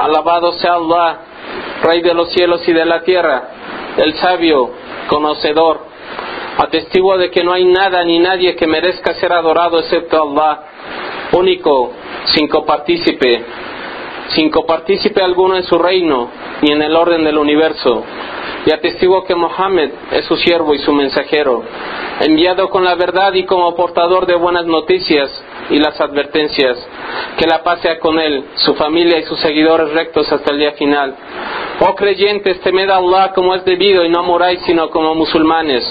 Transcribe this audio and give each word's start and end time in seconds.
Alabado 0.00 0.54
sea 0.54 0.74
Allah, 0.76 1.18
Rey 1.82 2.00
de 2.00 2.14
los 2.14 2.32
cielos 2.32 2.66
y 2.66 2.72
de 2.72 2.86
la 2.86 3.02
tierra, 3.02 3.42
el 3.98 4.14
sabio, 4.14 4.70
conocedor. 5.08 5.80
Atestigo 6.56 7.18
de 7.18 7.30
que 7.30 7.44
no 7.44 7.52
hay 7.52 7.66
nada 7.66 8.02
ni 8.04 8.18
nadie 8.18 8.56
que 8.56 8.66
merezca 8.66 9.12
ser 9.14 9.30
adorado 9.32 9.78
excepto 9.78 10.22
Allah, 10.22 10.60
único, 11.32 11.92
sin 12.34 12.48
copartícipe, 12.48 13.44
sin 14.28 14.50
copartícipe 14.50 15.22
alguno 15.22 15.56
en 15.56 15.64
su 15.64 15.78
reino 15.78 16.30
ni 16.62 16.72
en 16.72 16.80
el 16.80 16.96
orden 16.96 17.22
del 17.22 17.36
universo. 17.36 18.02
Y 18.64 18.72
atestigo 18.72 19.24
que 19.24 19.34
Mohammed 19.34 19.90
es 20.12 20.24
su 20.24 20.36
siervo 20.36 20.74
y 20.74 20.78
su 20.78 20.94
mensajero, 20.94 21.62
enviado 22.20 22.70
con 22.70 22.84
la 22.84 22.94
verdad 22.94 23.34
y 23.34 23.44
como 23.44 23.74
portador 23.74 24.24
de 24.26 24.34
buenas 24.34 24.64
noticias 24.64 25.30
y 25.70 25.78
las 25.78 26.00
advertencias. 26.00 26.76
Que 27.38 27.46
la 27.46 27.62
paz 27.62 27.80
sea 27.80 27.98
con 27.98 28.18
él, 28.18 28.44
su 28.56 28.74
familia 28.74 29.18
y 29.18 29.24
sus 29.24 29.40
seguidores 29.40 29.90
rectos 29.92 30.30
hasta 30.30 30.52
el 30.52 30.58
día 30.58 30.72
final. 30.72 31.14
Oh 31.80 31.94
creyentes, 31.94 32.60
temed 32.60 32.90
a 32.90 32.96
Allah 32.96 33.32
como 33.34 33.54
es 33.54 33.64
debido 33.64 34.04
y 34.04 34.10
no 34.10 34.22
moráis 34.22 34.60
sino 34.66 34.90
como 34.90 35.14
musulmanes. 35.14 35.82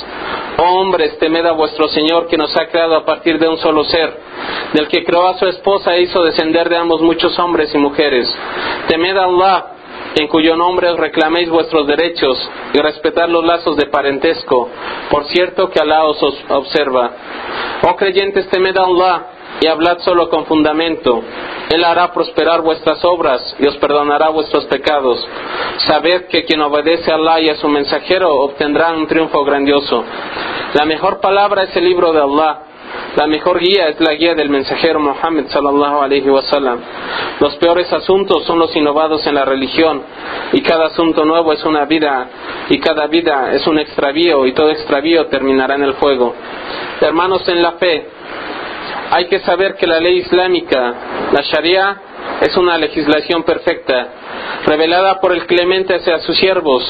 Oh 0.58 0.82
hombres, 0.82 1.18
temed 1.18 1.46
a 1.46 1.54
vuestro 1.54 1.88
Señor 1.88 2.28
que 2.28 2.38
nos 2.38 2.56
ha 2.58 2.68
creado 2.68 2.96
a 2.96 3.06
partir 3.06 3.40
de 3.40 3.48
un 3.48 3.58
solo 3.58 3.84
ser, 3.86 4.14
del 4.74 4.88
que 4.88 5.04
creó 5.04 5.28
a 5.28 5.38
su 5.40 5.48
esposa 5.48 5.96
e 5.96 6.02
hizo 6.02 6.24
descender 6.24 6.70
de 6.70 6.78
ambos 6.78 7.02
muchos 7.02 7.38
hombres 7.40 7.74
y 7.74 7.78
mujeres. 7.78 8.28
Temed 8.88 9.18
a 9.18 9.24
Allah 9.24 9.66
en 10.16 10.28
cuyo 10.28 10.56
nombre 10.56 10.90
os 10.90 11.00
reclaméis 11.00 11.50
vuestros 11.50 11.88
derechos 11.88 12.38
y 12.74 12.80
respetad 12.80 13.30
los 13.30 13.46
lazos 13.46 13.78
de 13.78 13.86
parentesco. 13.88 14.70
Por 15.10 15.26
cierto 15.26 15.70
que 15.70 15.80
Alá 15.80 16.04
os 16.04 16.22
observa. 16.50 17.12
Oh 17.84 17.96
creyentes, 17.96 18.50
temed 18.50 18.76
a 18.78 18.84
Allah 18.84 19.28
y 19.62 19.68
hablad 19.68 20.00
solo 20.00 20.30
con 20.30 20.46
fundamento. 20.46 21.22
Él 21.70 21.84
hará 21.84 22.12
prosperar 22.14 22.62
vuestras 22.62 23.04
obras 23.06 23.56
y 23.60 23.68
os 23.68 23.78
perdonará 23.78 24.30
vuestros 24.30 24.66
pecados. 24.66 25.26
Sabed 25.88 26.28
que 26.28 26.46
quien 26.46 26.62
obedece 26.62 27.12
a 27.12 27.16
Allah 27.16 27.40
y 27.42 27.50
a 27.50 27.56
su 27.56 27.68
mensajero 27.68 28.34
obtendrá 28.36 28.92
un 28.94 29.08
triunfo 29.08 29.44
grandioso. 29.44 30.04
La 30.74 30.86
mejor 30.86 31.20
palabra 31.20 31.64
es 31.64 31.76
el 31.76 31.86
libro 31.86 32.12
de 32.14 32.22
Allah. 32.22 32.60
La 33.16 33.28
mejor 33.28 33.60
guía 33.60 33.90
es 33.90 34.00
la 34.00 34.14
guía 34.14 34.36
del 34.36 34.50
mensajero 34.50 35.00
Muhammad 35.00 35.46
sallallahu 35.50 36.02
alaihi 36.02 36.30
wasallam. 36.30 36.80
Los 37.40 37.56
peores 37.58 37.92
asuntos 37.92 38.46
son 38.46 38.60
los 38.60 38.76
innovados 38.76 39.26
en 39.28 39.36
la 39.36 39.46
religión 39.46 40.02
y 40.54 40.62
cada 40.62 40.88
asunto 40.88 41.26
nuevo 41.26 41.54
es 41.54 41.64
una 41.66 41.86
vida 41.86 42.28
y 42.70 42.80
cada 42.80 43.08
vida 43.08 43.52
es 43.54 43.66
un 43.68 43.80
extravío 43.80 44.46
y 44.46 44.54
todo 44.54 44.70
extravío 44.70 45.28
terminará 45.28 45.76
en 45.76 45.84
el 45.84 45.94
fuego. 45.96 46.34
Hermanos 47.02 47.48
en 47.48 47.62
la 47.62 47.74
fe, 47.74 48.08
hay 49.12 49.28
que 49.28 49.40
saber 49.40 49.76
que 49.76 49.88
la 49.88 50.00
ley 50.00 50.20
islámica, 50.20 50.94
la 51.32 51.42
Sharia, 51.42 52.02
es 52.42 52.56
una 52.58 52.78
legislación 52.78 53.44
perfecta, 53.44 54.08
revelada 54.66 55.20
por 55.20 55.34
el 55.34 55.46
clemente 55.46 55.96
hacia 55.96 56.20
sus 56.20 56.38
siervos, 56.38 56.84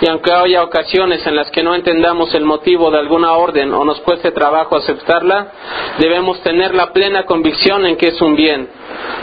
y 0.00 0.08
aunque 0.08 0.32
haya 0.32 0.62
ocasiones 0.62 1.26
en 1.26 1.36
las 1.36 1.50
que 1.50 1.62
no 1.62 1.74
entendamos 1.74 2.34
el 2.34 2.44
motivo 2.44 2.90
de 2.90 2.98
alguna 2.98 3.32
orden 3.32 3.72
o 3.72 3.84
nos 3.84 4.00
cueste 4.00 4.32
trabajo 4.32 4.76
aceptarla, 4.76 5.52
debemos 5.98 6.40
tener 6.42 6.74
la 6.74 6.92
plena 6.92 7.24
convicción 7.24 7.86
en 7.86 7.96
que 7.96 8.08
es 8.08 8.20
un 8.20 8.36
bien, 8.36 8.68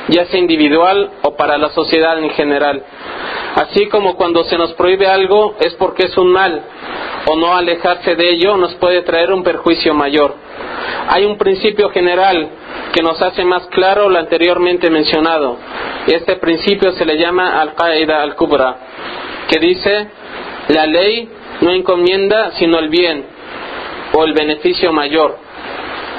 ya 0.07 0.25
sea 0.25 0.39
individual 0.39 1.11
o 1.21 1.35
para 1.35 1.57
la 1.57 1.69
sociedad 1.69 2.17
en 2.19 2.29
general. 2.31 2.83
Así 3.55 3.87
como 3.87 4.15
cuando 4.15 4.43
se 4.45 4.57
nos 4.57 4.73
prohíbe 4.73 5.07
algo 5.07 5.55
es 5.59 5.73
porque 5.75 6.07
es 6.07 6.17
un 6.17 6.31
mal, 6.31 6.63
o 7.27 7.35
no 7.35 7.55
alejarse 7.55 8.15
de 8.15 8.29
ello 8.31 8.57
nos 8.57 8.75
puede 8.75 9.01
traer 9.03 9.31
un 9.33 9.43
perjuicio 9.43 9.93
mayor. 9.93 10.48
Hay 11.11 11.25
un 11.25 11.39
principio 11.39 11.89
general 11.89 12.49
que 12.93 13.01
nos 13.01 13.19
hace 13.19 13.43
más 13.43 13.65
claro 13.67 14.09
lo 14.09 14.19
anteriormente 14.19 14.91
mencionado. 14.91 15.57
Este 16.05 16.35
principio 16.35 16.91
se 16.91 17.03
le 17.03 17.17
llama 17.17 17.59
Al-Qaeda 17.59 18.21
Al-Kubra, 18.21 18.77
que 19.47 19.59
dice, 19.59 20.07
la 20.67 20.85
ley 20.85 21.27
no 21.61 21.71
encomienda 21.71 22.51
sino 22.59 22.77
el 22.77 22.89
bien 22.89 23.25
o 24.13 24.23
el 24.23 24.33
beneficio 24.33 24.93
mayor, 24.93 25.35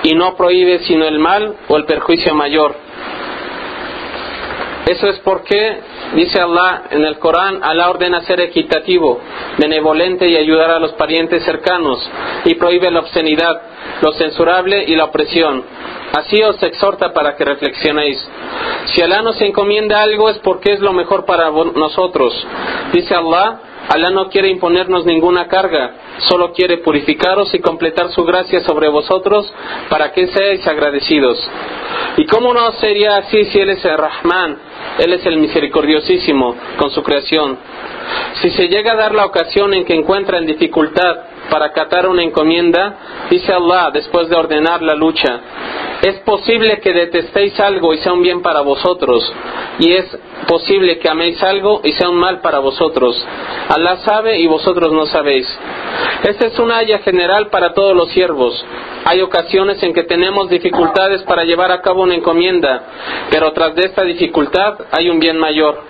y 0.03 0.17
no 0.17 0.37
prohíbe 0.37 0.81
sino 0.81 1.07
el 1.07 1.21
mal 1.21 1.55
o 1.69 1.77
el 1.77 1.85
perjuicio 1.85 2.35
mayor. 2.35 2.75
Eso 4.87 5.09
es 5.09 5.19
porque, 5.21 5.81
dice 6.15 6.41
Allah 6.41 6.85
en 6.91 7.05
el 7.05 7.19
Corán, 7.19 7.63
Allah 7.63 7.91
ordena 7.91 8.21
ser 8.23 8.41
equitativo, 8.41 9.21
benevolente 9.59 10.29
y 10.29 10.37
ayudar 10.37 10.71
a 10.71 10.79
los 10.79 10.93
parientes 10.93 11.45
cercanos, 11.45 11.99
y 12.45 12.55
prohíbe 12.55 12.91
la 12.91 13.01
obscenidad, 13.01 13.61
lo 14.01 14.13
censurable 14.15 14.85
y 14.87 14.97
la 14.97 15.05
opresión. 15.05 15.65
Así 16.19 16.43
os 16.43 16.61
exhorta 16.63 17.13
para 17.13 17.37
que 17.37 17.45
reflexionéis. 17.45 18.27
Si 18.87 19.03
Allah 19.03 19.23
nos 19.23 19.41
encomienda 19.41 20.01
algo 20.03 20.29
es 20.29 20.39
porque 20.39 20.73
es 20.73 20.81
lo 20.81 20.93
mejor 20.93 21.25
para 21.25 21.51
nosotros. 21.51 22.35
Dice 22.93 23.15
Allah, 23.15 23.61
Allah 23.93 24.11
no 24.11 24.29
quiere 24.29 24.49
imponernos 24.49 25.05
ninguna 25.05 25.49
carga, 25.49 25.95
solo 26.29 26.53
quiere 26.53 26.79
purificaros 26.79 27.53
y 27.55 27.59
completar 27.59 28.11
su 28.13 28.23
gracia 28.23 28.61
sobre 28.61 28.89
vosotros 28.89 29.53
para 29.89 30.13
que 30.13 30.29
seáis 30.29 30.65
agradecidos. 30.65 31.37
¿Y 32.17 32.25
cómo 32.27 32.55
no 32.55 32.71
sería 32.75 33.17
así 33.17 33.47
si 33.47 33.59
Él 33.59 33.71
es 33.71 33.85
el 33.85 33.99
Rahman, 33.99 34.59
Él 34.97 35.13
es 35.13 35.27
el 35.27 35.39
misericordiosísimo 35.39 36.55
con 36.77 36.93
su 36.93 37.03
creación? 37.03 37.59
Si 38.41 38.51
se 38.51 38.69
llega 38.69 38.93
a 38.93 38.97
dar 38.97 39.13
la 39.13 39.27
ocasión 39.27 39.75
en 39.75 39.85
que 39.85 39.95
encuentran 39.95 40.47
dificultad 40.47 41.17
para 41.51 41.67
acatar 41.67 42.07
una 42.09 42.23
encomienda, 42.23 43.27
dice 43.31 43.53
Allah 43.53 43.91
después 43.93 44.29
de 44.29 44.37
ordenar 44.37 44.83
la 44.83 44.95
lucha, 44.95 45.41
es 46.03 46.21
posible 46.21 46.81
que 46.81 46.93
detestéis 46.93 47.59
algo 47.61 47.93
y 47.93 47.99
sea 47.99 48.13
un 48.13 48.23
bien 48.23 48.41
para 48.41 48.63
vosotros, 48.63 49.31
y 49.79 49.93
es 49.93 50.07
posible 50.47 50.99
que 50.99 51.09
améis 51.09 51.43
algo 51.43 51.83
y 51.85 51.93
sea 51.93 52.09
un 52.09 52.17
mal 52.17 52.41
para 52.41 52.59
vosotros. 52.59 53.23
Allah 53.69 53.99
sabe 53.99 54.39
y 54.39 54.47
vosotros 54.47 54.93
no 54.93 55.07
sabéis. 55.07 55.47
Esta 56.23 56.47
es 56.47 56.59
una 56.59 56.79
haya 56.79 56.99
general 57.01 57.49
para 57.49 57.75
todos 57.75 57.95
los 57.95 58.11
siervos. 58.11 58.65
Hay 59.05 59.21
ocasiones 59.21 59.83
en 59.83 59.93
que 59.93 60.05
tenemos 60.05 60.49
dificultades 60.49 61.23
para 61.23 61.45
llevar 61.45 61.71
a 61.73 61.81
cabo 61.81 62.03
una 62.03 62.15
encomienda, 62.15 62.83
pero 63.31 63.53
tras 63.53 63.75
de 63.75 63.87
esta 63.87 64.03
dificultad 64.03 64.79
hay 64.91 65.09
un 65.09 65.19
bien 65.19 65.39
mayor. 65.39 65.83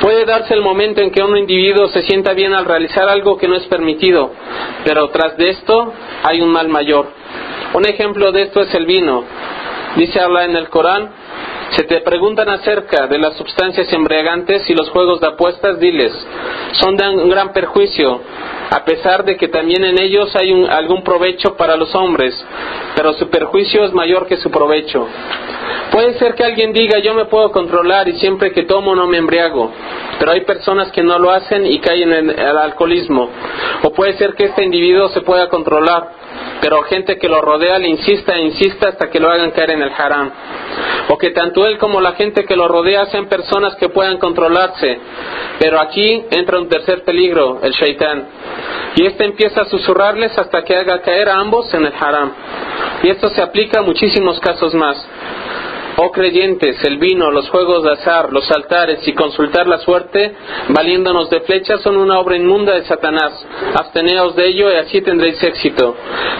Puede 0.00 0.24
darse 0.24 0.54
el 0.54 0.62
momento 0.62 1.02
en 1.02 1.10
que 1.10 1.22
un 1.22 1.36
individuo 1.36 1.88
se 1.88 2.02
sienta 2.02 2.32
bien 2.32 2.54
al 2.54 2.64
realizar 2.64 3.08
algo 3.08 3.36
que 3.36 3.46
no 3.46 3.56
es 3.56 3.66
permitido, 3.66 4.32
pero 4.84 5.08
tras 5.10 5.36
de 5.36 5.50
esto 5.50 5.92
hay 6.22 6.40
un 6.40 6.50
mal 6.50 6.68
mayor. 6.68 7.06
Un 7.74 7.84
ejemplo 7.86 8.32
de 8.32 8.42
esto 8.42 8.62
es 8.62 8.74
el 8.74 8.86
vino. 8.86 9.24
Dice 9.96 10.20
Allah 10.20 10.44
en 10.44 10.56
el 10.56 10.68
Corán, 10.70 11.10
se 11.76 11.84
te 11.84 12.00
preguntan 12.00 12.48
acerca 12.48 13.06
de 13.06 13.18
las 13.18 13.36
sustancias 13.36 13.92
embriagantes 13.92 14.68
y 14.68 14.74
los 14.74 14.90
juegos 14.90 15.20
de 15.20 15.28
apuestas, 15.28 15.78
diles, 15.78 16.12
son 16.72 16.96
de 16.96 17.08
un 17.08 17.30
gran 17.30 17.52
perjuicio, 17.52 18.20
a 18.70 18.84
pesar 18.84 19.24
de 19.24 19.36
que 19.36 19.48
también 19.48 19.84
en 19.84 20.00
ellos 20.00 20.34
hay 20.34 20.52
algún 20.68 21.02
provecho 21.02 21.56
para 21.56 21.76
los 21.76 21.94
hombres, 21.94 22.34
pero 22.96 23.12
su 23.14 23.28
perjuicio 23.28 23.84
es 23.84 23.92
mayor 23.92 24.26
que 24.26 24.36
su 24.38 24.50
provecho. 24.50 25.06
Puede 25.92 26.14
ser 26.18 26.34
que 26.34 26.44
alguien 26.44 26.72
diga 26.72 26.98
yo 27.00 27.14
me 27.14 27.24
puedo 27.26 27.50
controlar 27.50 28.08
y 28.08 28.18
siempre 28.18 28.52
que 28.52 28.64
tomo 28.64 28.94
no 28.94 29.06
me 29.06 29.18
embriago, 29.18 29.70
pero 30.18 30.32
hay 30.32 30.42
personas 30.42 30.90
que 30.92 31.02
no 31.02 31.18
lo 31.18 31.30
hacen 31.30 31.66
y 31.66 31.78
caen 31.80 32.12
en 32.12 32.30
el 32.30 32.58
alcoholismo. 32.58 33.28
O 33.82 33.92
puede 33.92 34.14
ser 34.14 34.34
que 34.34 34.46
este 34.46 34.64
individuo 34.64 35.08
se 35.08 35.22
pueda 35.22 35.48
controlar, 35.48 36.19
pero 36.60 36.82
gente 36.82 37.18
que 37.18 37.28
lo 37.28 37.40
rodea 37.40 37.78
le 37.78 37.88
insista 37.88 38.36
e 38.36 38.42
insista 38.42 38.88
hasta 38.88 39.08
que 39.10 39.18
lo 39.18 39.30
hagan 39.30 39.50
caer 39.50 39.70
en 39.70 39.82
el 39.82 39.92
haram. 39.96 40.30
O 41.08 41.18
que 41.18 41.30
tanto 41.30 41.66
él 41.66 41.78
como 41.78 42.00
la 42.00 42.12
gente 42.12 42.44
que 42.44 42.56
lo 42.56 42.68
rodea 42.68 43.06
sean 43.06 43.26
personas 43.26 43.74
que 43.76 43.88
puedan 43.88 44.18
controlarse. 44.18 44.98
Pero 45.58 45.80
aquí 45.80 46.24
entra 46.30 46.58
un 46.58 46.68
tercer 46.68 47.02
peligro, 47.02 47.60
el 47.62 47.72
shaitán. 47.72 48.28
Y 48.96 49.06
este 49.06 49.24
empieza 49.24 49.62
a 49.62 49.64
susurrarles 49.64 50.36
hasta 50.38 50.62
que 50.62 50.76
haga 50.76 51.00
caer 51.02 51.28
a 51.28 51.38
ambos 51.38 51.72
en 51.74 51.86
el 51.86 51.92
haram. 51.98 52.32
Y 53.02 53.08
esto 53.08 53.28
se 53.30 53.42
aplica 53.42 53.80
a 53.80 53.82
muchísimos 53.82 54.38
casos 54.40 54.74
más. 54.74 54.96
Oh 56.02 56.10
creyentes, 56.12 56.82
el 56.84 56.96
vino, 56.96 57.30
los 57.30 57.50
juegos 57.50 57.82
de 57.82 57.92
azar, 57.92 58.32
los 58.32 58.50
altares 58.50 59.06
y 59.06 59.12
consultar 59.12 59.66
la 59.66 59.76
suerte, 59.80 60.34
valiéndonos 60.70 61.28
de 61.28 61.40
flechas, 61.40 61.82
son 61.82 61.98
una 61.98 62.18
obra 62.18 62.36
inmunda 62.36 62.74
de 62.74 62.84
Satanás. 62.84 63.32
Absteneos 63.78 64.34
de 64.34 64.46
ello 64.46 64.72
y 64.72 64.76
así 64.76 65.02
tendréis 65.02 65.42
éxito. 65.42 65.94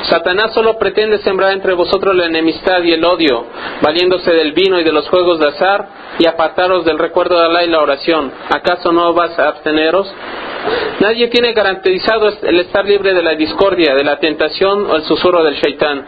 Satanás 0.04 0.54
solo 0.54 0.78
pretende 0.78 1.18
sembrar 1.18 1.52
entre 1.52 1.74
vosotros 1.74 2.16
la 2.16 2.24
enemistad 2.24 2.82
y 2.82 2.92
el 2.92 3.04
odio, 3.04 3.44
valiéndose 3.82 4.32
del 4.32 4.52
vino 4.52 4.80
y 4.80 4.84
de 4.84 4.92
los 4.92 5.06
juegos 5.10 5.38
de 5.38 5.48
azar, 5.48 5.88
y 6.18 6.26
apartaros 6.26 6.86
del 6.86 6.98
recuerdo 6.98 7.38
de 7.38 7.44
Allah 7.44 7.64
y 7.64 7.68
la 7.68 7.80
oración. 7.80 8.32
¿Acaso 8.48 8.92
no 8.92 9.12
vas 9.12 9.38
a 9.38 9.48
absteneros? 9.48 10.10
Nadie 11.00 11.28
tiene 11.28 11.52
garantizado 11.52 12.28
el 12.42 12.60
estar 12.60 12.84
libre 12.84 13.14
de 13.14 13.22
la 13.22 13.34
discordia, 13.34 13.94
de 13.94 14.04
la 14.04 14.18
tentación 14.18 14.90
o 14.90 14.96
el 14.96 15.02
susurro 15.04 15.42
del 15.42 15.54
shaitán. 15.54 16.06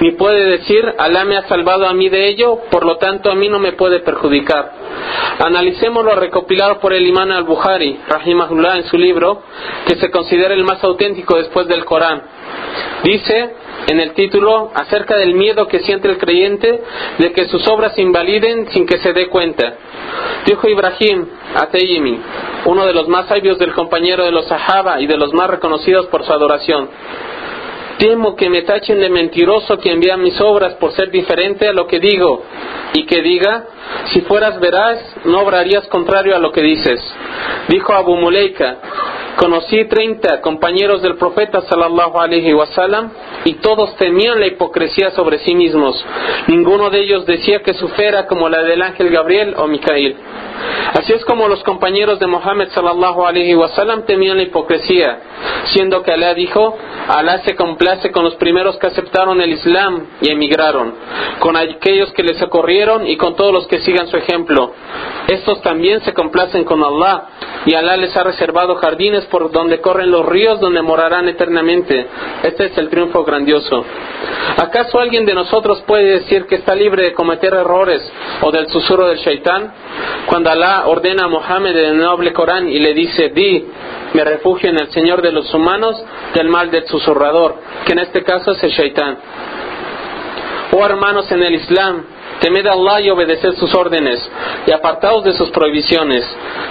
Ni 0.00 0.12
puede 0.12 0.44
decir, 0.44 0.94
Alá 0.98 1.24
me 1.24 1.36
ha 1.36 1.48
salvado 1.48 1.86
a 1.86 1.92
mí 1.92 2.08
de 2.08 2.28
ello, 2.28 2.60
por 2.70 2.84
lo 2.88 2.96
tanto 2.96 3.30
a 3.30 3.34
mí 3.34 3.48
no 3.50 3.58
me 3.58 3.72
puede 3.72 4.00
perjudicar. 4.00 4.72
Analicemos 5.44 6.02
lo 6.02 6.14
recopilado 6.14 6.80
por 6.80 6.94
el 6.94 7.06
imán 7.06 7.30
al-Bukhari, 7.30 8.00
rahimahullah, 8.08 8.78
en 8.78 8.84
su 8.84 8.96
libro, 8.96 9.42
que 9.86 9.96
se 9.96 10.10
considera 10.10 10.54
el 10.54 10.64
más 10.64 10.82
auténtico 10.82 11.36
después 11.36 11.68
del 11.68 11.84
Corán. 11.84 12.22
Dice, 13.04 13.54
en 13.88 14.00
el 14.00 14.12
título 14.14 14.70
acerca 14.74 15.16
del 15.18 15.34
miedo 15.34 15.68
que 15.68 15.80
siente 15.80 16.08
el 16.08 16.16
creyente 16.16 16.82
de 17.18 17.32
que 17.32 17.46
sus 17.48 17.68
obras 17.68 17.94
se 17.94 18.00
invaliden 18.00 18.70
sin 18.70 18.86
que 18.86 18.98
se 19.00 19.12
dé 19.12 19.28
cuenta. 19.28 19.74
Dijo 20.46 20.66
Ibrahim 20.66 21.26
Ateyimi, 21.56 22.18
uno 22.64 22.86
de 22.86 22.94
los 22.94 23.06
más 23.06 23.26
sabios 23.26 23.58
del 23.58 23.74
compañero 23.74 24.24
de 24.24 24.32
los 24.32 24.46
Sahaba 24.46 24.98
y 25.00 25.06
de 25.06 25.18
los 25.18 25.34
más 25.34 25.50
reconocidos 25.50 26.06
por 26.06 26.24
su 26.24 26.32
adoración. 26.32 26.88
Temo 27.98 28.36
que 28.36 28.48
me 28.48 28.62
tachen 28.62 29.00
de 29.00 29.10
mentiroso 29.10 29.78
que 29.78 29.90
envía 29.90 30.16
mis 30.16 30.40
obras 30.40 30.74
por 30.74 30.92
ser 30.92 31.10
diferente 31.10 31.66
a 31.66 31.72
lo 31.72 31.86
que 31.86 31.98
digo, 31.98 32.44
y 32.94 33.06
que 33.06 33.20
diga, 33.22 33.66
si 34.12 34.20
fueras 34.22 34.58
veraz, 34.60 34.98
no 35.24 35.40
obrarías 35.40 35.86
contrario 35.88 36.36
a 36.36 36.38
lo 36.38 36.52
que 36.52 36.62
dices. 36.62 37.00
Dijo 37.68 37.92
Abu 37.92 38.16
Muleika, 38.16 38.78
conocí 39.36 39.84
treinta 39.86 40.40
compañeros 40.40 41.02
del 41.02 41.16
profeta 41.16 41.62
sallallahu 41.62 42.18
alaihi 42.18 42.54
wasallam 42.54 43.10
y 43.44 43.54
todos 43.54 43.96
temían 43.96 44.40
la 44.40 44.46
hipocresía 44.46 45.10
sobre 45.10 45.38
sí 45.40 45.54
mismos. 45.54 46.04
Ninguno 46.46 46.90
de 46.90 47.00
ellos 47.00 47.26
decía 47.26 47.62
que 47.62 47.74
su 47.74 47.88
como 48.28 48.48
la 48.48 48.62
del 48.62 48.82
ángel 48.82 49.10
Gabriel 49.10 49.54
o 49.56 49.66
Micael. 49.66 50.16
Así 50.94 51.12
es 51.12 51.24
como 51.24 51.48
los 51.48 51.62
compañeros 51.62 52.18
de 52.18 52.26
Mohammed 52.26 52.68
sallallahu 52.70 53.26
alaihi 53.26 53.54
wasallam 53.54 54.04
temían 54.06 54.38
la 54.38 54.44
hipocresía, 54.44 55.20
siendo 55.66 56.02
que 56.02 56.12
Alá 56.12 56.34
dijo, 56.34 56.76
Alá 57.08 57.38
se 57.38 57.56
complace 57.56 58.12
con 58.12 58.24
los 58.24 58.34
primeros 58.34 58.76
que 58.76 58.86
aceptaron 58.86 59.40
el 59.40 59.50
Islam 59.52 60.06
y 60.20 60.30
emigraron, 60.30 60.92
con 61.38 61.56
aquellos 61.56 62.12
que 62.12 62.22
les 62.22 62.38
socorrieron 62.38 63.06
y 63.06 63.16
con 63.16 63.34
todos 63.34 63.50
los 63.50 63.66
que 63.66 63.80
sigan 63.80 64.08
su 64.08 64.18
ejemplo. 64.18 64.74
Estos 65.26 65.62
también 65.62 66.02
se 66.02 66.12
complacen 66.12 66.64
con 66.64 66.82
Allah 66.84 67.24
y 67.64 67.74
Alá 67.74 67.96
les 67.96 68.14
ha 68.16 68.24
reservado 68.24 68.76
jardines 68.76 69.24
por 69.26 69.50
donde 69.50 69.80
corren 69.80 70.10
los 70.10 70.24
ríos 70.26 70.60
donde 70.60 70.82
morarán 70.82 71.28
eternamente. 71.28 72.06
Este 72.42 72.66
es 72.66 72.78
el 72.78 72.90
triunfo 72.90 73.24
grandioso. 73.24 73.84
¿Acaso 74.58 74.98
alguien 74.98 75.24
de 75.24 75.34
nosotros 75.34 75.82
puede 75.86 76.20
decir 76.20 76.46
que 76.46 76.56
está 76.56 76.74
libre 76.74 77.04
de 77.04 77.14
cometer 77.14 77.54
errores 77.54 78.02
o 78.42 78.50
del 78.50 78.68
susurro 78.68 79.06
del 79.06 79.18
shaitán? 79.18 79.72
Cuando 80.26 80.50
Alá 80.50 80.84
ordena 80.86 81.24
a 81.24 81.28
Mohammed 81.28 81.76
en 81.76 81.84
el 81.86 81.98
noble 81.98 82.32
Corán 82.32 82.68
y 82.68 82.78
le 82.78 82.92
dice, 82.92 83.30
di, 83.30 83.66
me 84.14 84.24
refugio 84.24 84.70
en 84.70 84.80
el 84.80 84.90
Señor 84.90 85.22
de 85.22 85.32
los 85.32 85.52
humanos 85.52 86.02
del 86.34 86.48
mal 86.48 86.70
del 86.70 86.86
susurrador, 86.86 87.56
que 87.84 87.92
en 87.92 88.00
este 88.00 88.22
caso 88.22 88.52
es 88.52 88.62
el 88.62 88.70
shaitán. 88.70 89.18
Oh 90.72 90.84
hermanos 90.84 91.30
en 91.32 91.42
el 91.42 91.54
Islam, 91.54 92.04
temed 92.40 92.66
a 92.66 92.72
Allah 92.72 93.00
y 93.00 93.10
obedeced 93.10 93.54
sus 93.54 93.74
órdenes 93.74 94.18
y 94.66 94.72
apartaos 94.72 95.24
de 95.24 95.32
sus 95.32 95.50
prohibiciones. 95.50 96.24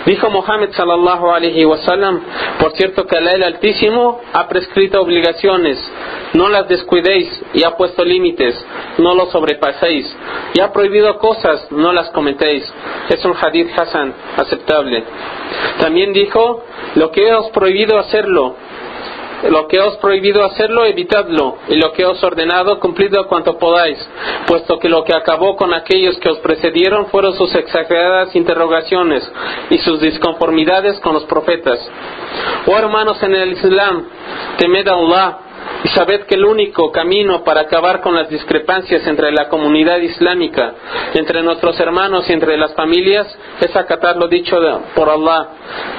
Dijo 0.05 0.29
Mohammed 0.29 0.71
sallallahu 0.71 1.29
alaihi 1.29 1.65
wasallam, 1.65 2.21
por 2.59 2.73
cierto 2.73 3.05
que 3.05 3.17
Allah 3.17 3.31
el 3.31 3.43
Altísimo 3.43 4.21
ha 4.33 4.47
prescrito 4.47 5.01
obligaciones, 5.01 5.77
no 6.33 6.49
las 6.49 6.67
descuidéis 6.67 7.29
y 7.53 7.63
ha 7.63 7.75
puesto 7.77 8.03
límites, 8.03 8.55
no 8.97 9.15
los 9.15 9.31
sobrepaséis 9.31 10.15
y 10.53 10.61
ha 10.61 10.71
prohibido 10.71 11.17
cosas, 11.19 11.71
no 11.71 11.91
las 11.93 12.09
cometéis. 12.09 12.63
Es 13.09 13.23
un 13.25 13.33
hadith 13.39 13.69
hasan 13.77 14.13
aceptable. 14.37 15.03
También 15.79 16.13
dijo, 16.13 16.63
lo 16.95 17.11
que 17.11 17.33
os 17.33 17.49
prohibido 17.51 17.97
hacerlo, 17.99 18.55
lo 19.49 19.67
que 19.67 19.79
os 19.79 19.97
prohibido 19.97 20.43
hacerlo, 20.43 20.85
evitadlo, 20.85 21.57
y 21.69 21.75
lo 21.75 21.91
que 21.93 22.05
os 22.05 22.21
ordenado, 22.23 22.79
cumplidlo 22.79 23.27
cuanto 23.27 23.57
podáis, 23.57 23.97
puesto 24.47 24.79
que 24.79 24.89
lo 24.89 25.03
que 25.03 25.15
acabó 25.15 25.55
con 25.55 25.73
aquellos 25.73 26.17
que 26.19 26.29
os 26.29 26.39
precedieron 26.39 27.07
fueron 27.07 27.33
sus 27.37 27.53
exageradas 27.55 28.35
interrogaciones 28.35 29.29
y 29.69 29.77
sus 29.79 30.01
disconformidades 30.01 30.99
con 30.99 31.13
los 31.13 31.25
profetas. 31.25 31.79
Oh 32.65 32.77
hermanos 32.77 33.21
en 33.23 33.35
el 33.35 33.53
Islam, 33.53 34.07
temed 34.57 34.87
a 34.87 34.93
Allah 34.93 35.37
y 35.83 35.89
sabed 35.89 36.21
que 36.21 36.35
el 36.35 36.45
único 36.45 36.91
camino 36.91 37.43
para 37.43 37.61
acabar 37.61 38.01
con 38.01 38.15
las 38.15 38.29
discrepancias 38.29 39.05
entre 39.05 39.31
la 39.31 39.47
comunidad 39.49 39.97
islámica, 39.97 40.73
entre 41.13 41.43
nuestros 41.43 41.79
hermanos 41.79 42.29
y 42.29 42.33
entre 42.33 42.57
las 42.57 42.73
familias, 42.73 43.27
es 43.59 43.75
acatar 43.75 44.17
lo 44.17 44.27
dicho 44.27 44.57
por 44.95 45.09
Allah. 45.09 45.47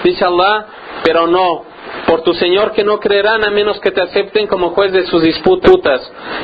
Dice 0.02 0.24
Allah, 0.24 0.66
pero 1.04 1.26
no, 1.26 1.64
por 2.07 2.21
tu 2.21 2.33
Señor 2.33 2.73
que 2.73 2.83
no 2.83 2.99
creerán 2.99 3.45
a 3.45 3.51
menos 3.51 3.79
que 3.79 3.91
te 3.91 4.01
acepten 4.01 4.47
como 4.47 4.71
juez 4.71 4.91
de 4.91 5.05
sus 5.07 5.21
disputas 5.21 6.01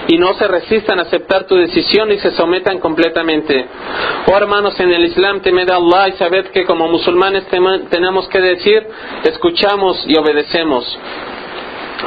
y 0.07 0.17
no 0.17 0.33
se 0.33 0.47
resistan 0.47 0.99
a 0.99 1.03
aceptar 1.03 1.45
tu 1.45 1.55
decisión 1.55 2.11
y 2.11 2.19
se 2.19 2.31
sometan 2.31 2.79
completamente. 2.79 3.65
Oh 4.31 4.35
hermanos 4.35 4.79
en 4.79 4.91
el 4.91 5.05
Islam, 5.05 5.41
temed 5.41 5.69
a 5.69 5.75
Allah 5.75 6.09
y 6.09 6.11
sabed 6.13 6.45
que 6.47 6.65
como 6.65 6.87
musulmanes 6.87 7.45
tenemos 7.89 8.27
que 8.29 8.39
decir, 8.39 8.87
escuchamos 9.23 10.03
y 10.07 10.17
obedecemos. 10.17 10.97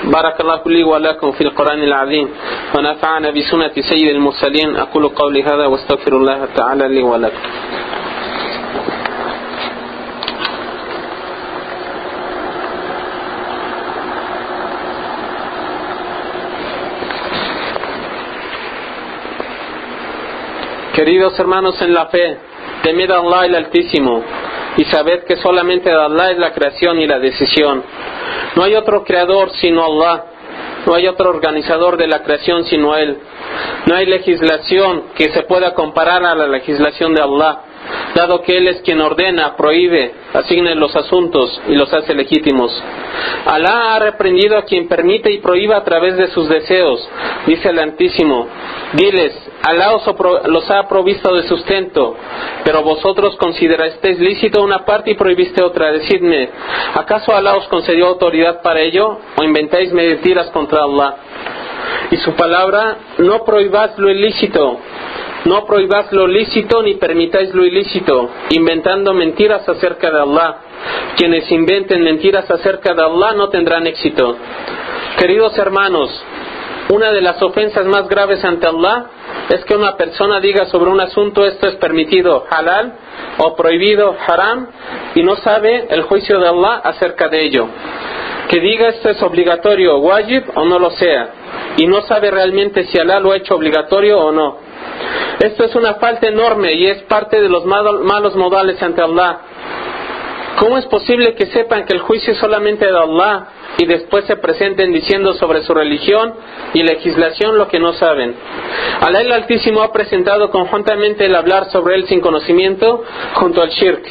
بارك 0.04 0.40
الله 0.40 0.62
لي 0.66 0.84
ولكم 0.84 1.32
في 1.32 1.40
القرآن 1.40 1.82
العظيم 1.82 2.28
ونفعنا 2.74 3.30
بسنة 3.30 3.74
سيد 3.90 4.08
المرسلين 4.08 4.76
أقول 4.76 5.08
قولي 5.08 5.42
هذا 5.42 5.66
واستغفر 5.66 6.16
الله 6.16 6.48
تعالى 6.56 6.88
لي 6.88 7.02
ولكم 7.02 7.42
Queridos 20.93 21.37
hermanos 21.39 21.81
en 21.81 21.93
la 21.93 22.07
fe, 22.07 22.37
temed 22.83 23.11
a 23.11 23.19
Allah 23.19 23.45
el 23.45 23.55
Altísimo 23.55 24.23
y 24.77 24.85
sabed 24.85 25.23
que 25.25 25.37
solamente 25.37 25.91
Allah 25.91 26.31
es 26.31 26.37
la 26.37 26.53
creación 26.53 26.99
y 26.99 27.07
la 27.07 27.19
decisión. 27.19 27.83
No 28.55 28.63
hay 28.63 28.75
otro 28.75 29.03
creador 29.03 29.51
sino 29.51 29.83
Allah. 29.83 30.25
No 30.85 30.93
hay 30.95 31.07
otro 31.07 31.29
organizador 31.29 31.97
de 31.97 32.07
la 32.07 32.23
creación 32.23 32.65
sino 32.65 32.95
Él. 32.95 33.17
No 33.85 33.95
hay 33.95 34.05
legislación 34.05 35.03
que 35.15 35.31
se 35.31 35.43
pueda 35.43 35.73
comparar 35.73 36.23
a 36.25 36.35
la 36.35 36.47
legislación 36.47 37.13
de 37.13 37.21
Allah 37.21 37.61
dado 38.15 38.41
que 38.41 38.57
Él 38.57 38.67
es 38.67 38.81
quien 38.81 38.99
ordena, 39.01 39.55
prohíbe, 39.55 40.13
asigne 40.33 40.75
los 40.75 40.95
asuntos 40.95 41.61
y 41.67 41.75
los 41.75 41.93
hace 41.93 42.13
legítimos. 42.13 42.71
Alá 43.45 43.95
ha 43.95 43.99
reprendido 43.99 44.57
a 44.57 44.63
quien 44.63 44.87
permite 44.87 45.31
y 45.31 45.39
prohíba 45.39 45.77
a 45.77 45.83
través 45.83 46.17
de 46.17 46.27
sus 46.27 46.49
deseos, 46.49 47.07
dice 47.45 47.69
el 47.69 47.79
Antísimo. 47.79 48.47
Diles, 48.93 49.33
Alá 49.63 49.95
os 49.95 50.05
los 50.45 50.69
ha 50.71 50.87
provisto 50.87 51.35
de 51.35 51.43
sustento, 51.43 52.15
pero 52.63 52.83
vosotros 52.83 53.35
considerasteis 53.37 54.19
lícito 54.19 54.63
una 54.63 54.85
parte 54.85 55.11
y 55.11 55.15
prohibiste 55.15 55.63
otra. 55.63 55.91
Decidme, 55.91 56.49
¿acaso 56.93 57.35
Alá 57.35 57.55
os 57.55 57.67
concedió 57.67 58.07
autoridad 58.07 58.61
para 58.61 58.81
ello 58.81 59.17
o 59.35 59.43
inventáis 59.43 59.91
mentiras 59.91 60.49
contra 60.51 60.83
Allah? 60.83 61.15
Y 62.11 62.17
su 62.17 62.33
palabra, 62.33 62.97
no 63.17 63.43
prohibáis 63.43 63.97
lo 63.97 64.09
ilícito, 64.09 64.77
no 65.45 65.65
prohibáis 65.65 66.11
lo 66.11 66.27
lícito 66.27 66.81
ni 66.83 66.95
permitáis 66.95 67.53
lo 67.53 67.65
ilícito, 67.65 68.29
inventando 68.51 69.13
mentiras 69.13 69.67
acerca 69.67 70.11
de 70.11 70.21
Allah. 70.21 70.57
Quienes 71.17 71.51
inventen 71.51 72.03
mentiras 72.03 72.49
acerca 72.49 72.93
de 72.93 73.03
Allah 73.03 73.33
no 73.33 73.49
tendrán 73.49 73.87
éxito. 73.87 74.37
Queridos 75.17 75.57
hermanos, 75.57 76.09
una 76.89 77.11
de 77.11 77.21
las 77.21 77.41
ofensas 77.41 77.85
más 77.85 78.07
graves 78.07 78.43
ante 78.45 78.67
Allah 78.67 79.07
es 79.49 79.63
que 79.63 79.75
una 79.75 79.95
persona 79.95 80.39
diga 80.39 80.65
sobre 80.65 80.89
un 80.89 80.99
asunto 80.99 81.45
esto 81.45 81.67
es 81.67 81.75
permitido 81.75 82.45
halal 82.49 82.93
o 83.37 83.55
prohibido 83.55 84.15
haram 84.27 84.67
y 85.15 85.23
no 85.23 85.37
sabe 85.37 85.87
el 85.89 86.01
juicio 86.03 86.39
de 86.39 86.47
Allah 86.47 86.81
acerca 86.83 87.29
de 87.29 87.45
ello. 87.45 87.67
Que 88.49 88.59
diga 88.59 88.89
esto 88.89 89.09
es 89.09 89.21
obligatorio, 89.21 89.97
wajib 89.99 90.43
o 90.55 90.65
no 90.65 90.79
lo 90.79 90.91
sea 90.91 91.29
y 91.77 91.85
no 91.85 92.01
sabe 92.01 92.31
realmente 92.31 92.85
si 92.85 92.99
Allah 92.99 93.19
lo 93.19 93.31
ha 93.31 93.37
hecho 93.37 93.55
obligatorio 93.55 94.19
o 94.19 94.31
no. 94.31 94.57
Esto 95.39 95.63
es 95.65 95.75
una 95.75 95.95
falta 95.95 96.27
enorme 96.27 96.73
y 96.73 96.87
es 96.87 97.03
parte 97.03 97.39
de 97.39 97.47
los 97.47 97.63
malos 97.65 98.35
modales 98.35 98.81
ante 98.81 99.01
Allah. 99.01 99.39
¿Cómo 100.57 100.77
es 100.79 100.85
posible 100.87 101.35
que 101.35 101.45
sepan 101.47 101.85
que 101.85 101.93
el 101.93 101.99
juicio 101.99 102.33
es 102.33 102.39
solamente 102.39 102.85
de 102.87 102.97
Allah 102.97 103.47
y 103.77 103.85
después 103.85 104.25
se 104.25 104.37
presenten 104.37 104.91
diciendo 104.91 105.33
sobre 105.33 105.61
su 105.61 105.73
religión 105.73 106.33
y 106.73 106.81
legislación 106.81 107.59
lo 107.59 107.67
que 107.67 107.79
no 107.79 107.93
saben? 107.93 108.35
Allah 109.01 109.21
el 109.21 109.31
Altísimo 109.31 109.83
ha 109.83 109.93
presentado 109.93 110.49
conjuntamente 110.49 111.25
el 111.25 111.35
hablar 111.35 111.69
sobre 111.69 111.93
él 111.95 112.07
sin 112.07 112.21
conocimiento 112.21 113.03
junto 113.35 113.61
al 113.61 113.69
shirk. 113.69 114.03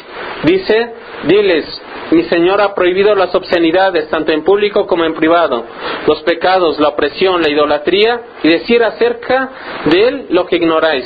Dice, 0.43 0.93
diles, 1.25 1.65
mi 2.11 2.23
Señor 2.23 2.61
ha 2.61 2.73
prohibido 2.73 3.15
las 3.15 3.33
obscenidades, 3.35 4.09
tanto 4.09 4.31
en 4.31 4.43
público 4.43 4.87
como 4.87 5.05
en 5.05 5.13
privado, 5.13 5.65
los 6.05 6.21
pecados, 6.23 6.79
la 6.79 6.89
opresión, 6.89 7.41
la 7.41 7.49
idolatría, 7.49 8.21
y 8.43 8.49
decir 8.49 8.83
acerca 8.83 9.49
de 9.85 10.07
Él 10.07 10.25
lo 10.29 10.45
que 10.45 10.57
ignoráis. 10.57 11.05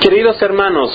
Queridos 0.00 0.40
hermanos, 0.42 0.90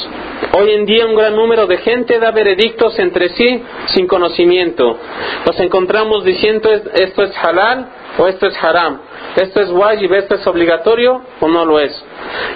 hoy 0.54 0.72
en 0.72 0.86
día 0.86 1.06
un 1.06 1.16
gran 1.16 1.36
número 1.36 1.68
de 1.68 1.78
gente 1.78 2.20
da 2.20 2.32
veredictos 2.32 2.98
entre 3.00 3.30
sí 3.30 3.64
sin 3.94 4.08
conocimiento. 4.08 4.98
Nos 5.46 5.60
encontramos 5.60 6.26
diciendo 6.26 6.70
esto 6.70 7.24
es 7.24 7.38
halal 7.38 7.88
o 8.18 8.28
esto 8.28 8.48
es 8.48 8.64
haram, 8.64 9.00
esto 9.36 9.62
es 9.62 9.70
wajib, 9.70 10.14
esto 10.14 10.36
es 10.36 10.48
obligatorio 10.48 11.22
o 11.40 11.48
no 11.48 11.66
lo 11.66 11.80
es. 11.80 11.92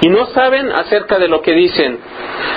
Y 0.02 0.10
no 0.10 0.26
saben 0.28 0.72
acerca 0.72 1.20
de 1.20 1.28
lo 1.28 1.42
que 1.42 1.54
dicen. 1.54 2.00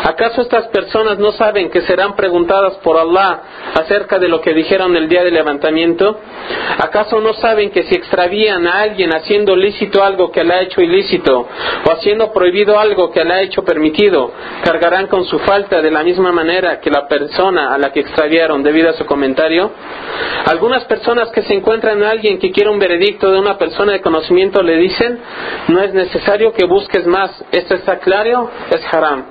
¿Acaso 0.05 0.43
estas 0.43 0.69
personas 0.69 1.19
no 1.19 1.33
saben 1.33 1.71
que 1.71 1.83
serán 1.83 2.15
preguntadas 2.17 2.75
por 2.83 2.99
Allah 2.99 3.41
acerca 3.75 4.19
de 4.19 4.29
lo 4.29 4.41
que 4.41 4.53
dijeron 4.53 4.97
el 4.97 5.09
día 5.09 5.23
del 5.25 5.35
levantamiento? 5.35 6.19
¿Acaso 6.79 7.21
no 7.21 7.35
saben 7.35 7.71
que 7.71 7.85
si 7.85 7.95
extravían 7.95 8.67
a 8.67 8.81
alguien 8.81 9.15
haciendo 9.15 9.57
lícito 9.57 10.03
algo 10.03 10.31
que 10.31 10.45
le 10.45 10.55
ha 10.55 10.63
hecho 10.63 10.81
ilícito 10.81 11.49
o 11.87 11.93
haciendo 11.93 12.33
prohibido 12.33 12.79
algo 12.79 13.11
que 13.11 13.25
le 13.25 13.35
ha 13.35 13.43
hecho 13.43 13.65
permitido, 13.65 14.31
cargarán 14.63 15.07
con 15.07 15.25
su 15.25 15.39
falta 15.41 15.81
de 15.81 15.91
la 15.91 16.03
misma 16.03 16.33
manera 16.33 16.81
que 16.81 16.91
la 16.91 17.07
persona 17.09 17.75
a 17.75 17.79
la 17.79 17.93
que 17.93 18.01
extraviaron 18.01 18.63
debido 18.63 18.91
a 18.91 18.95
su 18.95 19.07
comentario? 19.07 19.71
Algunas 20.47 20.85
personas 20.85 21.31
que 21.31 21.43
se 21.43 21.55
encuentran 21.55 21.99
en 21.99 22.05
alguien 22.05 22.39
que 22.39 22.51
quiere 22.51 22.71
un 22.71 22.79
de 22.99 23.39
una 23.39 23.59
persona 23.59 23.93
de 23.93 24.01
conocimiento 24.01 24.63
le 24.63 24.77
dicen, 24.77 25.19
no 25.69 25.81
es 25.81 25.93
necesario 25.95 26.53
que 26.53 26.65
busques 26.67 27.07
más, 27.07 27.31
esto 27.53 27.75
está 27.75 27.99
claro, 27.99 28.51
es 28.71 28.83
haram 28.93 29.25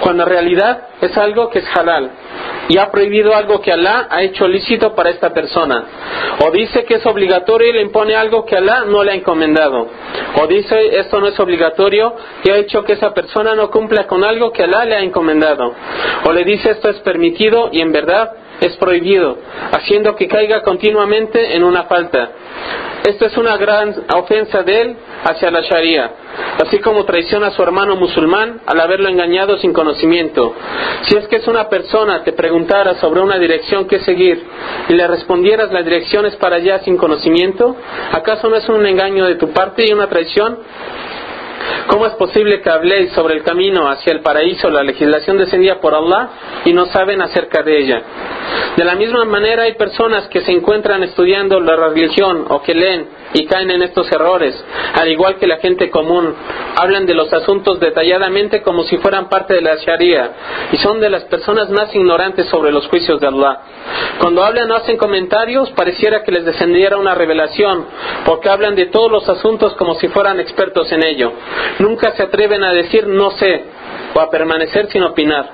cuando 0.00 0.24
en 0.24 0.28
realidad 0.28 0.88
es 1.00 1.16
algo 1.16 1.50
que 1.50 1.60
es 1.60 1.76
halal 1.76 2.10
y 2.68 2.78
ha 2.78 2.90
prohibido 2.90 3.34
algo 3.34 3.60
que 3.60 3.72
Alá 3.72 4.08
ha 4.10 4.22
hecho 4.22 4.48
lícito 4.48 4.94
para 4.94 5.10
esta 5.10 5.32
persona. 5.32 5.84
O 6.44 6.50
dice 6.50 6.84
que 6.84 6.94
es 6.94 7.06
obligatorio 7.06 7.70
y 7.70 7.72
le 7.74 7.82
impone 7.82 8.16
algo 8.16 8.44
que 8.44 8.56
Alá 8.56 8.84
no 8.86 9.04
le 9.04 9.12
ha 9.12 9.14
encomendado. 9.14 9.88
O 10.40 10.46
dice 10.46 10.98
esto 10.98 11.20
no 11.20 11.28
es 11.28 11.38
obligatorio 11.38 12.14
y 12.44 12.50
ha 12.50 12.56
hecho 12.56 12.84
que 12.84 12.94
esa 12.94 13.14
persona 13.14 13.54
no 13.54 13.70
cumpla 13.70 14.06
con 14.06 14.24
algo 14.24 14.52
que 14.52 14.64
Alá 14.64 14.84
le 14.84 14.96
ha 14.96 15.00
encomendado. 15.00 15.74
O 16.24 16.32
le 16.32 16.44
dice 16.44 16.72
esto 16.72 16.90
es 16.90 16.98
permitido 17.00 17.70
y 17.72 17.80
en 17.80 17.92
verdad 17.92 18.32
es 18.60 18.76
prohibido, 18.76 19.38
haciendo 19.72 20.16
que 20.16 20.28
caiga 20.28 20.62
continuamente 20.62 21.54
en 21.54 21.62
una 21.62 21.84
falta. 21.84 22.30
Esto 23.06 23.26
es 23.26 23.36
una 23.36 23.56
gran 23.56 23.94
ofensa 24.16 24.64
de 24.64 24.80
él 24.80 24.96
hacia 25.22 25.48
la 25.52 25.60
Sharia, 25.60 26.10
así 26.66 26.80
como 26.80 27.04
traiciona 27.04 27.46
a 27.46 27.50
su 27.52 27.62
hermano 27.62 27.94
musulmán 27.94 28.62
al 28.66 28.80
haberlo 28.80 29.08
engañado 29.08 29.58
sin 29.58 29.72
conocimiento. 29.72 30.52
Si 31.02 31.16
es 31.16 31.28
que 31.28 31.36
es 31.36 31.46
una 31.46 31.68
persona 31.68 32.24
te 32.24 32.32
preguntara 32.32 32.94
sobre 32.96 33.20
una 33.20 33.38
dirección 33.38 33.86
que 33.86 34.00
seguir 34.00 34.44
y 34.88 34.94
le 34.94 35.06
respondieras 35.06 35.70
la 35.70 35.84
dirección 35.84 36.26
es 36.26 36.34
para 36.34 36.56
allá 36.56 36.80
sin 36.80 36.96
conocimiento, 36.96 37.76
¿acaso 38.10 38.50
no 38.50 38.56
es 38.56 38.68
un 38.68 38.84
engaño 38.84 39.26
de 39.26 39.36
tu 39.36 39.50
parte 39.52 39.84
y 39.86 39.92
una 39.92 40.08
traición? 40.08 40.58
¿Cómo 41.88 42.06
es 42.06 42.14
posible 42.14 42.60
que 42.60 42.70
habléis 42.70 43.12
sobre 43.12 43.34
el 43.34 43.42
camino 43.42 43.88
hacia 43.88 44.12
el 44.12 44.20
paraíso, 44.20 44.68
la 44.70 44.82
legislación 44.82 45.38
descendida 45.38 45.80
por 45.80 45.94
Allah, 45.94 46.28
y 46.64 46.72
no 46.72 46.86
saben 46.86 47.22
acerca 47.22 47.62
de 47.62 47.78
ella? 47.78 48.02
De 48.76 48.84
la 48.84 48.94
misma 48.94 49.24
manera 49.24 49.64
hay 49.64 49.74
personas 49.74 50.28
que 50.28 50.40
se 50.40 50.52
encuentran 50.52 51.02
estudiando 51.02 51.60
la 51.60 51.76
religión 51.76 52.46
o 52.48 52.62
que 52.62 52.74
leen 52.74 53.08
y 53.34 53.46
caen 53.46 53.70
en 53.70 53.82
estos 53.82 54.10
errores, 54.12 54.54
al 54.94 55.08
igual 55.08 55.36
que 55.36 55.46
la 55.46 55.58
gente 55.58 55.90
común. 55.90 56.34
Hablan 56.76 57.06
de 57.06 57.14
los 57.14 57.32
asuntos 57.32 57.80
detalladamente 57.80 58.62
como 58.62 58.84
si 58.84 58.98
fueran 58.98 59.28
parte 59.28 59.54
de 59.54 59.62
la 59.62 59.76
Sharia 59.76 60.30
y 60.72 60.76
son 60.78 61.00
de 61.00 61.10
las 61.10 61.24
personas 61.24 61.70
más 61.70 61.94
ignorantes 61.94 62.46
sobre 62.48 62.72
los 62.72 62.86
juicios 62.88 63.20
de 63.20 63.28
Allah. 63.28 63.60
Cuando 64.20 64.44
hablan 64.44 64.70
o 64.70 64.76
hacen 64.76 64.96
comentarios, 64.96 65.70
pareciera 65.70 66.22
que 66.22 66.32
les 66.32 66.44
descendiera 66.44 66.96
una 66.96 67.14
revelación, 67.14 67.86
porque 68.24 68.48
hablan 68.48 68.74
de 68.74 68.86
todos 68.86 69.10
los 69.10 69.28
asuntos 69.28 69.74
como 69.74 69.94
si 69.94 70.08
fueran 70.08 70.40
expertos 70.40 70.90
en 70.92 71.04
ello. 71.04 71.32
Nunca 71.78 72.12
se 72.12 72.22
atreven 72.22 72.62
a 72.64 72.72
decir 72.72 73.06
no 73.06 73.30
sé 73.32 73.64
o 74.14 74.20
a 74.20 74.30
permanecer 74.30 74.88
sin 74.88 75.02
opinar, 75.02 75.46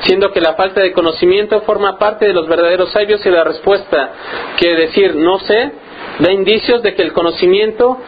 siendo 0.00 0.30
que 0.30 0.40
la 0.40 0.54
falta 0.54 0.80
de 0.80 0.92
conocimiento 0.92 1.62
forma 1.62 1.98
parte 1.98 2.26
de 2.26 2.32
los 2.32 2.46
verdaderos 2.46 2.92
sabios 2.92 3.24
y 3.26 3.30
la 3.30 3.44
respuesta 3.44 4.10
que 4.56 4.74
decir 4.76 5.14
no 5.16 5.38
sé 5.40 5.72
da 6.20 6.32
indicios 6.32 6.82
de 6.82 6.94
que 6.94 7.02
el 7.02 7.12
conocimiento 7.12 7.98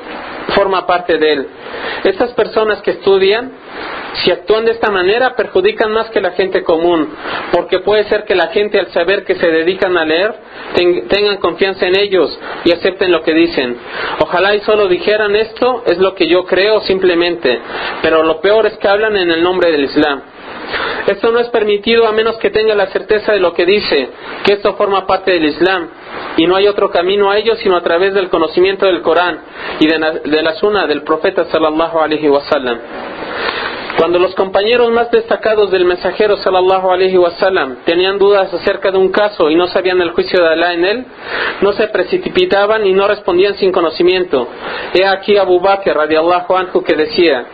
forma 0.54 0.86
parte 0.86 1.18
de 1.18 1.32
él. 1.32 1.48
Estas 2.04 2.32
personas 2.32 2.80
que 2.82 2.92
estudian, 2.92 3.52
si 4.24 4.30
actúan 4.30 4.64
de 4.64 4.72
esta 4.72 4.90
manera, 4.90 5.34
perjudican 5.34 5.92
más 5.92 6.10
que 6.10 6.20
la 6.20 6.32
gente 6.32 6.62
común, 6.62 7.08
porque 7.52 7.80
puede 7.80 8.04
ser 8.04 8.24
que 8.24 8.34
la 8.34 8.48
gente 8.48 8.78
al 8.78 8.88
saber 8.92 9.24
que 9.24 9.34
se 9.34 9.50
dedican 9.50 9.96
a 9.96 10.04
leer, 10.04 10.34
tengan 11.08 11.38
confianza 11.38 11.86
en 11.86 11.98
ellos 11.98 12.38
y 12.64 12.72
acepten 12.72 13.12
lo 13.12 13.22
que 13.22 13.34
dicen. 13.34 13.76
Ojalá 14.20 14.54
y 14.54 14.60
solo 14.60 14.88
dijeran 14.88 15.34
esto 15.36 15.82
es 15.86 15.98
lo 15.98 16.14
que 16.14 16.28
yo 16.28 16.44
creo 16.44 16.80
simplemente, 16.80 17.60
pero 18.02 18.22
lo 18.22 18.40
peor 18.40 18.66
es 18.66 18.76
que 18.78 18.88
hablan 18.88 19.16
en 19.16 19.30
el 19.30 19.42
nombre 19.42 19.70
del 19.72 19.84
Islam. 19.84 20.22
Esto 21.06 21.30
no 21.30 21.38
es 21.38 21.48
permitido 21.48 22.06
a 22.06 22.12
menos 22.12 22.36
que 22.38 22.50
tenga 22.50 22.74
la 22.74 22.86
certeza 22.86 23.32
de 23.32 23.40
lo 23.40 23.54
que 23.54 23.64
dice, 23.64 24.08
que 24.44 24.54
esto 24.54 24.74
forma 24.74 25.06
parte 25.06 25.32
del 25.32 25.44
Islam 25.44 25.88
y 26.36 26.46
no 26.46 26.56
hay 26.56 26.66
otro 26.66 26.90
camino 26.90 27.30
a 27.30 27.38
ello 27.38 27.54
sino 27.56 27.76
a 27.76 27.82
través 27.82 28.14
del 28.14 28.28
conocimiento 28.28 28.86
del 28.86 29.02
Corán 29.02 29.40
y 29.78 29.86
de 29.86 29.98
la, 29.98 30.12
de 30.12 30.86
del 30.88 31.02
profeta 31.02 31.44
sallallahu 31.44 31.98
alaihi 31.98 32.28
wasallam. 32.28 32.78
Cuando 33.98 34.18
los 34.18 34.34
compañeros 34.34 34.90
más 34.90 35.10
destacados 35.10 35.70
del 35.70 35.86
mensajero 35.86 36.36
sallallahu 36.36 36.90
alaihi 36.90 37.16
wasallam 37.16 37.76
tenían 37.84 38.18
dudas 38.18 38.52
acerca 38.52 38.90
de 38.90 38.98
un 38.98 39.10
caso 39.10 39.48
y 39.48 39.54
no 39.54 39.68
sabían 39.68 40.02
el 40.02 40.10
juicio 40.10 40.42
de 40.42 40.48
Alá 40.48 40.74
en 40.74 40.84
él, 40.84 41.06
no 41.62 41.72
se 41.72 41.88
precipitaban 41.88 42.86
y 42.86 42.92
no 42.92 43.08
respondían 43.08 43.54
sin 43.54 43.72
conocimiento. 43.72 44.48
He 44.92 45.06
aquí 45.06 45.38
Abu 45.38 45.60
Bakr 45.60 45.96
radiallahu 45.96 46.54
anhu 46.54 46.84
que 46.84 46.94
decía: 46.94 47.46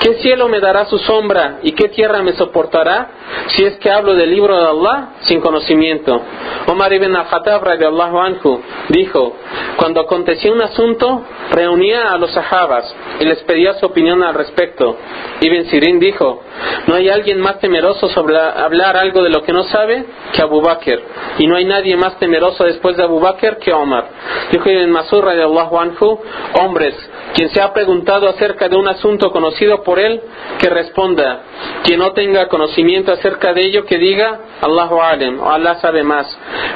¿Qué 0.00 0.14
cielo 0.14 0.48
me 0.48 0.60
dará 0.60 0.86
su 0.86 0.98
sombra 0.98 1.58
y 1.62 1.72
qué 1.72 1.88
tierra 1.88 2.22
me 2.22 2.32
soportará 2.32 3.08
si 3.48 3.64
es 3.64 3.76
que 3.76 3.90
hablo 3.90 4.14
del 4.14 4.30
libro 4.30 4.56
de 4.56 4.68
Allah 4.68 5.08
sin 5.24 5.40
conocimiento? 5.40 6.22
Omar 6.68 6.92
ibn 6.92 7.14
al-Khattab 7.14 7.62
radiallahu 7.62 8.18
anhu 8.18 8.62
dijo: 8.88 9.36
Cuando 9.76 10.00
acontecía 10.00 10.52
un 10.52 10.62
asunto, 10.62 11.22
reunía 11.50 12.12
a 12.12 12.16
los 12.16 12.32
sahabas 12.32 12.94
y 13.20 13.24
les 13.26 13.42
pedía 13.42 13.74
su 13.74 13.86
opinión 13.86 14.22
al 14.22 14.34
respecto. 14.34 14.96
Ibn 15.40 15.66
Sirin 15.82 15.98
dijo, 15.98 16.42
no 16.86 16.94
hay 16.94 17.08
alguien 17.08 17.40
más 17.40 17.58
temeroso 17.58 18.08
sobre 18.08 18.38
hablar 18.38 18.96
algo 18.96 19.22
de 19.22 19.30
lo 19.30 19.42
que 19.42 19.52
no 19.52 19.64
sabe 19.64 20.04
que 20.32 20.40
Abu 20.40 20.60
Bakr, 20.60 21.02
y 21.38 21.46
no 21.48 21.56
hay 21.56 21.64
nadie 21.64 21.96
más 21.96 22.18
temeroso 22.18 22.64
después 22.64 22.96
de 22.96 23.02
Abu 23.02 23.18
Bakr 23.18 23.58
que 23.58 23.72
Omar. 23.72 24.06
Dijo 24.52 24.70
Ibn 24.70 24.90
Masur 24.90 25.24
radiallahu 25.24 25.78
anhu, 25.78 26.20
hombres, 26.60 26.94
quien 27.34 27.50
se 27.50 27.60
ha 27.60 27.72
preguntado 27.72 28.28
acerca 28.28 28.68
de 28.68 28.76
un 28.76 28.86
asunto 28.86 29.32
conocido 29.32 29.82
por 29.82 29.98
él, 29.98 30.20
que 30.60 30.68
responda. 30.68 31.40
Quien 31.84 31.98
no 31.98 32.12
tenga 32.12 32.46
conocimiento 32.46 33.12
acerca 33.12 33.52
de 33.52 33.62
ello, 33.62 33.84
que 33.84 33.98
diga, 33.98 34.38
Allahu 34.60 35.00
alem, 35.00 35.40
o 35.40 35.50
Allah 35.50 35.76
sabe 35.80 36.04
más. 36.04 36.26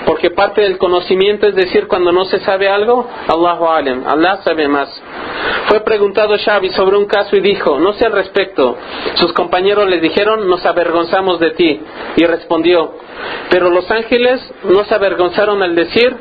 Porque 0.04 0.30
parte 0.30 0.62
del 0.62 0.78
conocimiento 0.78 1.46
es 1.46 1.54
decir 1.54 1.86
cuando 1.86 2.10
no 2.10 2.24
se 2.24 2.40
sabe 2.40 2.68
algo, 2.68 3.08
Allahu 3.28 3.68
alem, 3.68 4.02
Allah 4.06 4.40
sabe 4.42 4.66
más. 4.66 4.88
Fue 5.68 5.80
preguntado 5.80 6.36
Xavi 6.38 6.70
sobre 6.70 6.96
un 6.96 7.06
caso 7.06 7.36
y 7.36 7.40
dijo, 7.40 7.78
no 7.78 7.92
sé 7.94 8.06
al 8.06 8.12
respecto. 8.12 8.76
Sus 9.14 9.32
compañeros 9.32 9.88
le 9.88 10.00
dijeron, 10.00 10.48
nos 10.48 10.64
avergonzamos 10.64 11.40
de 11.40 11.50
ti. 11.50 11.80
Y 12.16 12.24
respondió, 12.24 12.94
pero 13.50 13.70
los 13.70 13.90
ángeles 13.90 14.40
no 14.64 14.84
se 14.84 14.94
avergonzaron 14.94 15.62
al 15.62 15.74
decir, 15.74 16.16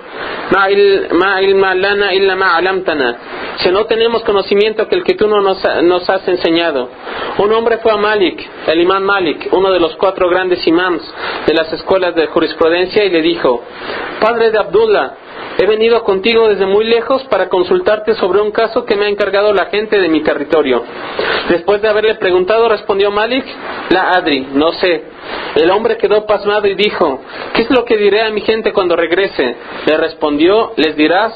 si 3.57 3.71
no 3.71 3.85
tenemos 3.85 4.23
conocimiento 4.23 4.87
que 4.87 4.95
el 4.95 5.03
que 5.03 5.15
tú 5.15 5.27
no 5.27 5.41
nos, 5.41 5.63
nos 5.83 6.09
has 6.09 6.27
enseñado. 6.27 6.89
Un 7.37 7.53
hombre 7.53 7.77
fue 7.79 7.91
a 7.91 7.97
Malik, 7.97 8.47
el 8.67 8.81
imán 8.81 9.03
Malik, 9.03 9.49
uno 9.51 9.71
de 9.71 9.79
los 9.79 9.95
cuatro 9.95 10.29
grandes 10.29 10.65
imams 10.67 11.01
de 11.45 11.53
las 11.53 11.71
escuelas 11.73 12.15
de 12.15 12.27
jurisprudencia, 12.27 13.03
y 13.03 13.09
le 13.09 13.21
dijo, 13.21 13.63
Padre 14.19 14.51
de 14.51 14.59
Abdullah, 14.59 15.13
He 15.57 15.65
venido 15.65 16.03
contigo 16.03 16.49
desde 16.49 16.65
muy 16.65 16.83
lejos 16.85 17.23
para 17.25 17.47
consultarte 17.47 18.13
sobre 18.15 18.41
un 18.41 18.51
caso 18.51 18.83
que 18.83 18.95
me 18.95 19.05
ha 19.05 19.09
encargado 19.09 19.53
la 19.53 19.67
gente 19.67 19.97
de 19.97 20.09
mi 20.09 20.21
territorio. 20.21 20.83
Después 21.49 21.81
de 21.81 21.87
haberle 21.87 22.15
preguntado, 22.15 22.67
respondió 22.67 23.09
Malik, 23.09 23.45
la 23.89 24.11
Adri, 24.11 24.47
no 24.53 24.73
sé. 24.73 25.03
El 25.55 25.71
hombre 25.71 25.97
quedó 25.97 26.25
pasmado 26.25 26.67
y 26.67 26.75
dijo, 26.75 27.21
¿qué 27.53 27.61
es 27.61 27.69
lo 27.71 27.85
que 27.85 27.95
diré 27.95 28.21
a 28.23 28.31
mi 28.31 28.41
gente 28.41 28.73
cuando 28.73 28.97
regrese? 28.97 29.55
Le 29.85 29.97
respondió, 29.97 30.73
les 30.75 30.95
dirás, 30.97 31.31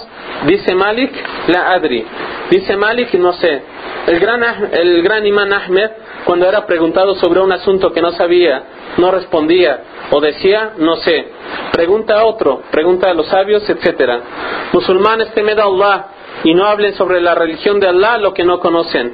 dice 0.46 0.76
Malik, 0.76 1.12
la 1.48 1.72
Adri. 1.72 2.06
Dice 2.50 2.76
Malik, 2.76 3.14
no 3.14 3.32
sé. 3.34 3.62
El 4.08 4.20
gran, 4.20 4.44
el 4.74 5.02
gran 5.02 5.26
imán 5.26 5.54
Ahmed, 5.54 5.92
cuando 6.26 6.48
era 6.48 6.66
preguntado 6.66 7.16
sobre 7.16 7.40
un 7.40 7.52
asunto 7.54 7.94
que 7.94 8.02
no 8.02 8.12
sabía, 8.12 8.64
no 8.98 9.12
respondía 9.12 9.80
o 10.12 10.20
decía, 10.20 10.74
no 10.78 10.98
sé. 10.98 11.26
Pregunta 11.72 12.20
a 12.20 12.26
otro, 12.26 12.62
pregunta 12.72 13.10
a 13.10 13.14
los 13.14 13.28
sabios, 13.28 13.68
etc. 13.70 14.22
Musulmanes, 14.74 15.34
temed 15.34 15.58
a 15.60 15.64
Allah 15.64 16.06
y 16.44 16.54
no 16.54 16.66
hablen 16.66 16.94
sobre 16.94 17.20
la 17.22 17.36
religión 17.36 17.80
de 17.80 17.88
Allah 17.88 18.18
lo 18.18 18.34
que 18.34 18.44
no 18.44 18.60
conocen. 18.60 19.14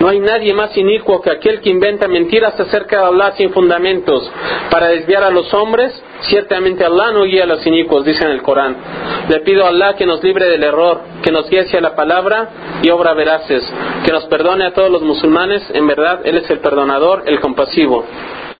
No 0.00 0.08
hay 0.08 0.20
nadie 0.20 0.54
más 0.54 0.76
inicuo 0.76 1.20
que 1.20 1.30
aquel 1.30 1.60
que 1.60 1.70
inventa 1.70 2.08
mentiras 2.08 2.58
acerca 2.58 3.00
de 3.00 3.06
Allah 3.06 3.32
sin 3.36 3.52
fundamentos 3.52 4.30
para 4.70 4.88
desviar 4.88 5.22
a 5.22 5.30
los 5.30 5.52
hombres 5.54 6.02
Ciertamente 6.28 6.84
Allah 6.84 7.10
no 7.12 7.24
guía 7.24 7.44
a 7.44 7.46
los 7.46 7.66
inicuos, 7.66 8.04
dice 8.04 8.24
en 8.24 8.30
el 8.30 8.42
Corán. 8.42 8.76
Le 9.28 9.40
pido 9.40 9.64
a 9.64 9.68
Allah 9.68 9.94
que 9.94 10.06
nos 10.06 10.22
libre 10.22 10.46
del 10.46 10.62
error, 10.62 11.00
que 11.22 11.32
nos 11.32 11.48
guíe 11.50 11.60
hacia 11.60 11.80
la 11.80 11.96
palabra 11.96 12.48
y 12.82 12.90
obra 12.90 13.12
veraces, 13.14 13.64
que 14.04 14.12
nos 14.12 14.24
perdone 14.26 14.64
a 14.64 14.72
todos 14.72 14.90
los 14.90 15.02
musulmanes, 15.02 15.62
en 15.74 15.86
verdad 15.86 16.20
Él 16.24 16.36
es 16.36 16.48
el 16.50 16.60
perdonador, 16.60 17.24
el 17.26 17.40
compasivo. 17.40 18.04